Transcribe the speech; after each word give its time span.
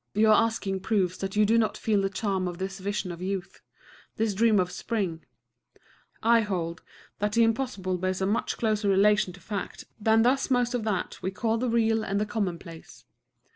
Your 0.15 0.33
asking 0.33 0.79
proves 0.79 1.19
that 1.19 1.35
you 1.35 1.45
do 1.45 1.59
not 1.59 1.77
feel 1.77 2.01
the 2.01 2.09
charm 2.09 2.47
of 2.47 2.57
this 2.57 2.79
vision 2.79 3.11
of 3.11 3.21
youth, 3.21 3.61
this 4.15 4.33
dream 4.33 4.59
of 4.59 4.71
spring. 4.71 5.23
I 6.23 6.41
hold 6.41 6.81
that 7.19 7.33
the 7.33 7.43
Impossible 7.43 7.99
bears 7.99 8.19
a 8.19 8.25
much 8.25 8.57
closer 8.57 8.89
relation 8.89 9.31
to 9.33 9.39
fact 9.39 9.85
than 9.99 10.23
does 10.23 10.49
most 10.49 10.73
of 10.73 10.87
what 10.87 11.21
we 11.21 11.29
call 11.29 11.59
the 11.59 11.69
real 11.69 12.03
and 12.03 12.19
the 12.19 12.25
commonplace. 12.25 13.05